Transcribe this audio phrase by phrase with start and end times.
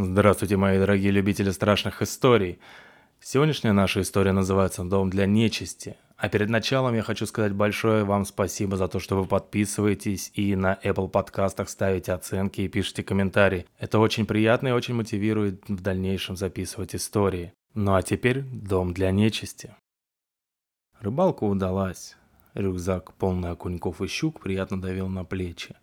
[0.00, 2.60] Здравствуйте, мои дорогие любители страшных историй.
[3.18, 5.96] Сегодняшняя наша история называется «Дом для нечисти».
[6.16, 10.54] А перед началом я хочу сказать большое вам спасибо за то, что вы подписываетесь и
[10.54, 13.66] на Apple подкастах ставите оценки и пишете комментарии.
[13.80, 17.52] Это очень приятно и очень мотивирует в дальнейшем записывать истории.
[17.74, 19.74] Ну а теперь «Дом для нечисти».
[21.00, 22.16] Рыбалка удалась.
[22.54, 25.74] Рюкзак, полный окуньков и щук, приятно давил на плечи.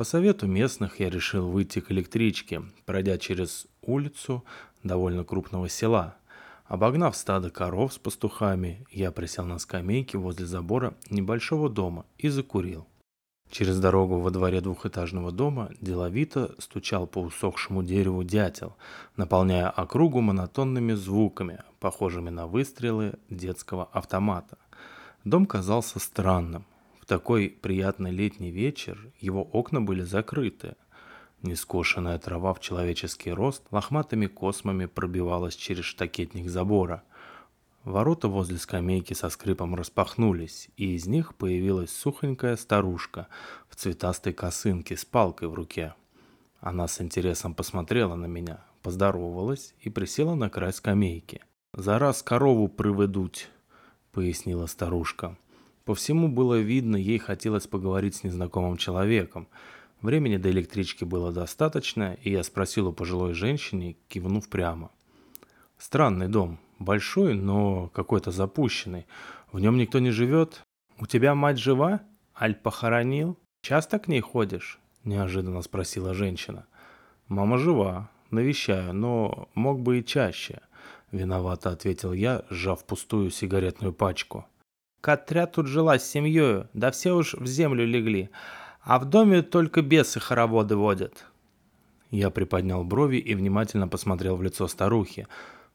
[0.00, 4.46] По совету местных я решил выйти к электричке, пройдя через улицу
[4.82, 6.16] довольно крупного села.
[6.64, 12.86] Обогнав стадо коров с пастухами, я присел на скамейке возле забора небольшого дома и закурил.
[13.50, 18.78] Через дорогу во дворе двухэтажного дома деловито стучал по усохшему дереву дятел,
[19.18, 24.56] наполняя округу монотонными звуками, похожими на выстрелы детского автомата.
[25.24, 26.64] Дом казался странным
[27.10, 30.76] такой приятный летний вечер его окна были закрыты.
[31.42, 37.02] Нескошенная трава в человеческий рост лохматыми космами пробивалась через штакетник забора.
[37.82, 43.26] Ворота возле скамейки со скрипом распахнулись, и из них появилась сухонькая старушка
[43.68, 45.94] в цветастой косынке с палкой в руке.
[46.60, 51.42] Она с интересом посмотрела на меня, поздоровалась и присела на край скамейки.
[51.72, 53.48] «За раз корову приведуть»,—
[54.12, 55.36] пояснила старушка.
[55.90, 59.48] По всему было видно, ей хотелось поговорить с незнакомым человеком.
[60.02, 64.92] Времени до электрички было достаточно, и я спросил у пожилой женщины, кивнув прямо.
[65.78, 66.60] «Странный дом.
[66.78, 69.04] Большой, но какой-то запущенный.
[69.50, 70.62] В нем никто не живет.
[71.00, 72.02] У тебя мать жива?
[72.40, 73.36] Аль похоронил?
[73.60, 76.66] Часто к ней ходишь?»– неожиданно спросила женщина.
[77.26, 78.10] «Мама жива.
[78.30, 80.60] Навещаю, но мог бы и чаще»,–
[81.10, 84.46] виновато ответил я, сжав пустую сигаретную пачку.
[85.00, 88.28] Катря тут жила с семьей, да все уж в землю легли,
[88.82, 91.24] а в доме только бесы хороводы водят.
[92.10, 95.26] Я приподнял брови и внимательно посмотрел в лицо старухи,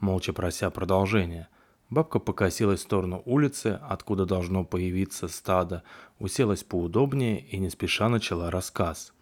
[0.00, 1.48] молча прося продолжения.
[1.88, 5.84] Бабка покосилась в сторону улицы, откуда должно появиться стадо,
[6.18, 9.12] уселась поудобнее и не спеша начала рассказ.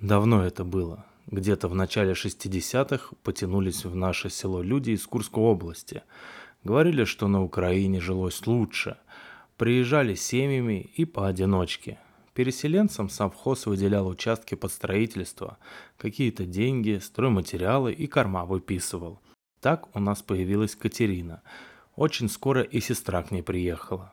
[0.00, 1.04] Давно это было.
[1.26, 6.04] Где-то в начале 60-х потянулись в наше село люди из Курской области.
[6.64, 8.96] Говорили, что на Украине жилось лучше–
[9.62, 12.00] Приезжали семьями и поодиночке.
[12.34, 15.56] Переселенцам совхоз выделял участки под строительство,
[15.98, 19.20] какие-то деньги, стройматериалы и корма выписывал.
[19.60, 21.42] Так у нас появилась Катерина.
[21.94, 24.12] Очень скоро и сестра к ней приехала.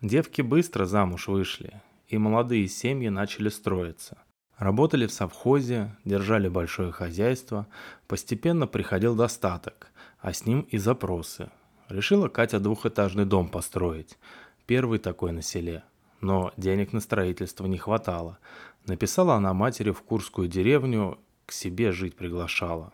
[0.00, 4.16] Девки быстро замуж вышли, и молодые семьи начали строиться.
[4.56, 7.66] Работали в совхозе, держали большое хозяйство,
[8.06, 11.50] постепенно приходил достаток, а с ним и запросы.
[11.90, 14.16] Решила Катя двухэтажный дом построить–
[14.68, 15.82] Первый такой на селе.
[16.20, 18.38] Но денег на строительство не хватало.
[18.86, 22.92] Написала она матери в Курскую деревню, к себе жить приглашала.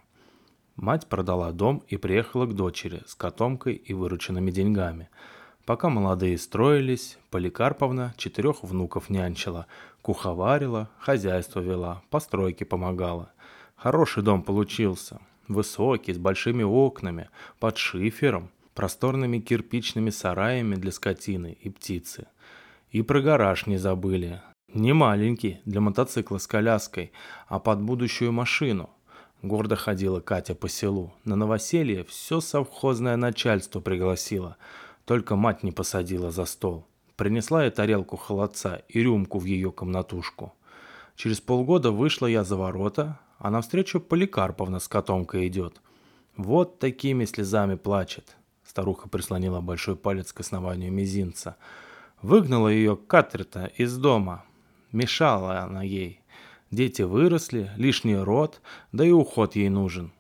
[0.77, 5.09] Мать продала дом и приехала к дочери с котомкой и вырученными деньгами.
[5.65, 9.67] Пока молодые строились, Поликарповна четырех внуков нянчила,
[10.01, 13.33] куховарила, хозяйство вела, постройки помогала.
[13.75, 21.71] Хороший дом получился, высокий, с большими окнами, под шифером– просторными кирпичными сараями для скотины и
[21.71, 22.27] птицы.
[22.91, 24.43] И про гараж не забыли.
[24.73, 27.13] Не маленький, для мотоцикла с коляской,
[27.47, 28.91] а под будущую машину.
[29.43, 31.13] Гордо ходила Катя по селу.
[31.25, 34.57] На новоселье все совхозное начальство пригласило.
[35.05, 36.87] Только мать не посадила за стол.
[37.17, 40.53] Принесла я тарелку холодца и рюмку в ее комнатушку.
[41.15, 45.81] Через полгода вышла я за ворота, а навстречу Поликарповна с котомкой идет.
[46.37, 48.37] Вот такими слезами плачет.
[48.75, 51.55] Старуха прислонила большой палец к основанию мизинца.
[52.23, 54.45] Выгнала ее Катрета из дома.
[54.91, 56.21] Мешала она ей.
[56.73, 60.13] Дети выросли, лишний род, да и уход ей нужен.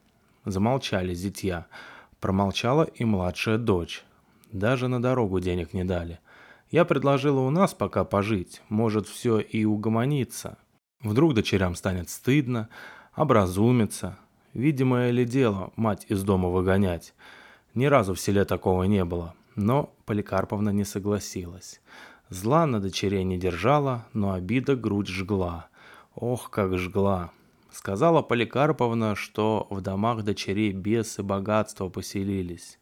[0.44, 1.66] Замолчали зятья.
[2.20, 4.04] Промолчала и младшая дочь.
[4.52, 6.20] Даже на дорогу денег не дали.
[6.70, 10.58] Я предложила у нас пока пожить, может все и угомониться.
[11.00, 12.68] Вдруг дочерям станет стыдно,
[13.16, 14.16] образумится.
[14.52, 17.14] Видимое ли дело мать из дома выгонять?
[17.74, 21.80] Ни разу в селе такого не было, но Поликарповна не согласилась.
[22.30, 25.68] Зла на дочерей не держала, но обида грудь жгла.
[26.14, 27.30] Ох, как жгла.
[27.72, 32.78] Сказала Поликарповна, что в домах дочерей бесы богатства поселились.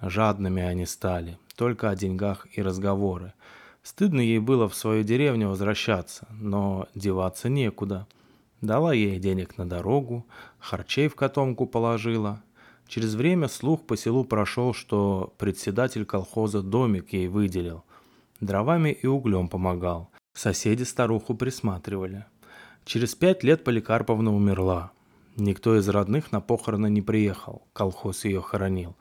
[0.00, 3.34] Жадными они стали, только о деньгах и разговоры.
[3.82, 8.06] Стыдно ей было в свою деревню возвращаться, но деваться некуда.
[8.62, 10.26] Дала ей денег на дорогу,
[10.58, 12.42] харчей в котомку положила,
[12.90, 17.84] Через время слух по селу прошел, что председатель колхоза домик ей выделил.
[18.40, 20.10] Дровами и углем помогал.
[20.34, 22.24] Соседи старуху присматривали.
[22.84, 24.90] Через пять лет Поликарповна умерла.
[25.36, 28.96] Никто из родных на похороны не приехал, колхоз ее хоронил.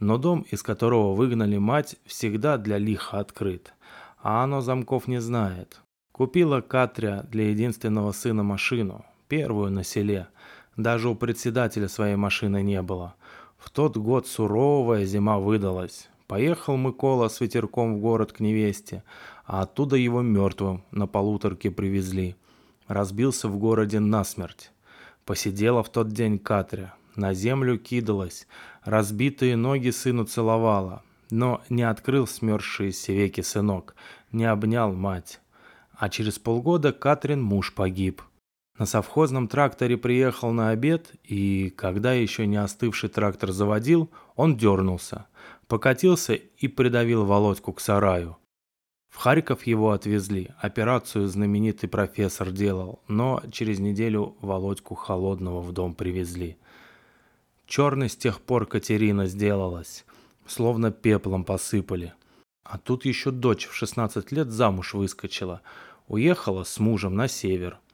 [0.00, 3.72] Но дом, из которого выгнали мать, всегда для лиха открыт.
[4.20, 5.80] А оно замков не знает.
[6.10, 10.26] Купила Катря для единственного сына машину, первую на селе.
[10.78, 13.16] Даже у председателя своей машины не было.
[13.58, 16.08] В тот год суровая зима выдалась.
[16.28, 19.02] Поехал Микола с ветерком в город к невесте,
[19.44, 22.36] а оттуда его мертвым на полуторке привезли.
[22.86, 24.70] Разбился в городе насмерть.
[25.24, 28.46] Посидела в тот день Катря, на землю кидалась,
[28.84, 33.96] разбитые ноги сыну целовала, но не открыл смерзшиеся веки сынок,
[34.30, 35.40] не обнял мать.
[35.92, 38.22] А через полгода Катрин муж погиб.
[38.78, 45.26] На совхозном тракторе приехал на обед, и когда еще не остывший трактор заводил, он дернулся,
[45.66, 48.38] покатился и придавил Володьку к сараю.
[49.08, 55.94] В Харьков его отвезли, операцию знаменитый профессор делал, но через неделю Володьку холодного в дом
[55.94, 56.56] привезли.
[57.66, 60.04] Черной с тех пор Катерина сделалась,
[60.46, 62.14] словно пеплом посыпали.
[62.62, 65.62] А тут еще дочь в 16 лет замуж выскочила,
[66.06, 67.80] уехала с мужем на север–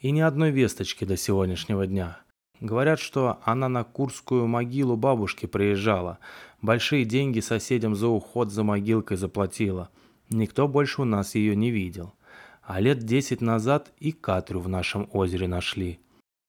[0.00, 2.18] и ни одной весточки до сегодняшнего дня.
[2.60, 6.18] Говорят, что она на Курскую могилу бабушки приезжала.
[6.60, 9.90] Большие деньги соседям за уход за могилкой заплатила.
[10.28, 12.14] Никто больше у нас ее не видел.
[12.62, 16.00] А лет десять назад и Катрю в нашем озере нашли.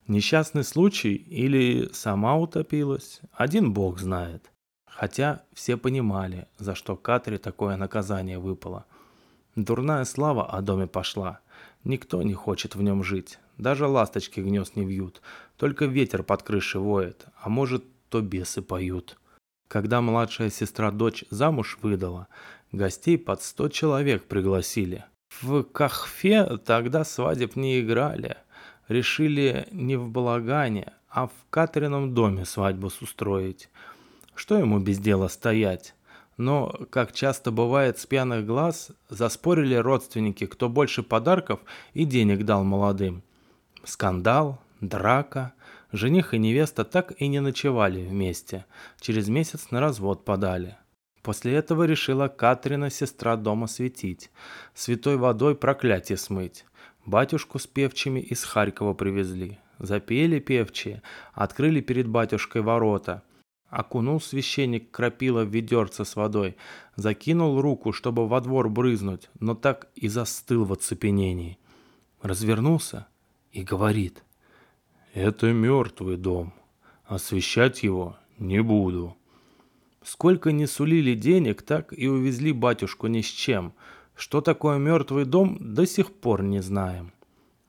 [0.08, 4.52] Несчастный случай или сама утопилась, один бог знает.
[4.86, 8.86] Хотя все понимали, за что Катре такое наказание выпало.
[9.56, 11.40] Дурная слава о доме пошла–
[11.84, 13.40] Никто не хочет в нем жить.
[13.58, 15.22] Даже ласточки гнезд не вьют.
[15.58, 19.18] Только ветер под крышей воет, а может, то бесы поют.
[19.68, 22.28] Когда младшая сестра дочь замуж выдала,
[22.72, 25.06] гостей под сто человек пригласили.
[25.42, 28.38] В Кахфе тогда свадеб не играли.
[28.88, 33.70] Решили не в балагане, а в Катрином доме свадьбу устроить.
[34.36, 35.96] Что ему без дела стоять?
[36.42, 41.60] Но, как часто бывает с пьяных глаз, заспорили родственники, кто больше подарков
[41.94, 43.22] и денег дал молодым.
[43.84, 45.54] Скандал, драка,
[45.92, 48.66] жених и невеста так и не ночевали вместе,
[49.00, 50.78] через месяц на развод подали.
[51.22, 54.32] После этого решила Катрина, сестра дома, светить,
[54.74, 56.66] святой водой проклятие смыть.
[57.06, 59.60] Батюшку с певчими из Харькова привезли.
[59.78, 61.04] Запели певчие,
[61.34, 63.22] открыли перед батюшкой ворота–
[63.72, 66.58] Окунул священник крапила в ведерце с водой,
[66.98, 71.58] закинул руку, чтобы во двор брызнуть, но так и застыл в оцепенении.
[72.22, 73.08] Развернулся
[73.54, 74.26] и говорит.
[75.14, 76.54] «Это мертвый дом.
[77.06, 79.16] Освещать его не буду».
[80.04, 83.74] Сколько не сулили денег, так и увезли батюшку ни с чем.
[84.16, 87.14] Что такое мертвый дом, до сих пор не знаем.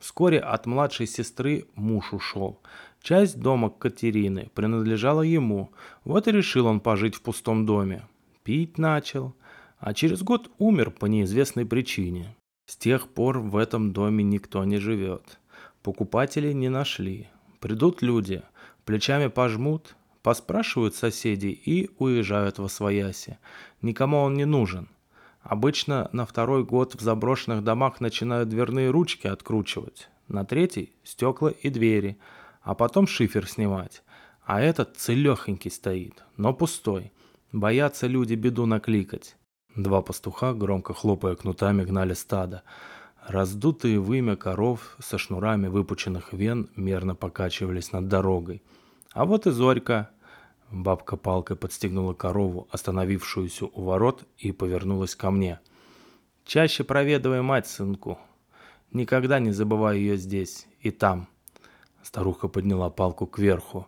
[0.02, 2.60] Вскоре от младшей сестры муж ушел.
[3.02, 5.70] Часть дома Катерины принадлежала ему,
[6.02, 8.08] вот и решил он пожить в пустом доме.
[8.42, 9.32] Пить начал,
[9.78, 12.34] а через год умер по неизвестной причине.
[12.66, 15.38] С тех пор в этом доме никто не живет.
[15.84, 17.28] Покупателей не нашли.
[17.60, 18.42] Придут люди,
[18.84, 19.94] плечами пожмут,
[20.24, 23.38] поспрашивают соседей и уезжают во свояси.
[23.82, 24.88] Никому он не нужен.
[25.42, 31.68] Обычно на второй год в заброшенных домах начинают дверные ручки откручивать, на третий– стекла и
[31.68, 32.18] двери,
[32.62, 34.02] а потом шифер снимать.
[34.44, 37.12] А этот целехонький стоит, но пустой.
[37.50, 39.36] Боятся люди беду накликать.
[39.74, 42.62] Два пастуха, громко хлопая кнутами, гнали стадо.
[43.26, 48.62] Раздутые вымя коров со шнурами выпученных вен мерно покачивались над дорогой.
[49.12, 50.10] А вот и Зорька–
[50.72, 55.60] Бабка палкой подстегнула корову, остановившуюся у ворот, и повернулась ко мне.
[56.46, 58.18] «Чаще проведывай мать, сынку.
[58.90, 61.28] Никогда не забывай ее здесь и там».
[62.02, 63.86] Старуха подняла палку кверху.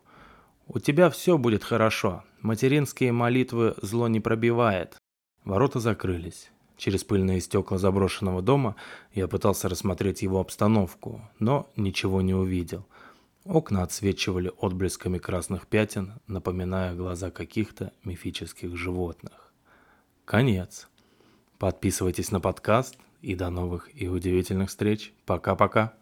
[0.67, 2.23] «У тебя все будет хорошо.
[2.43, 4.99] Материнские молитвы зло не пробивает».
[5.45, 6.51] Ворота закрылись.
[6.77, 8.77] Через пыльные стекла заброшенного дома
[9.15, 12.87] я пытался рассмотреть его обстановку, но ничего не увидел–
[13.45, 19.53] Окна отсвечивали отблесками красных пятен, напоминая глаза каких-то мифических животных.
[20.25, 20.89] Конец.
[21.59, 25.13] Подписывайтесь на подкаст и до новых и удивительных встреч.
[25.27, 25.95] Пока-пока.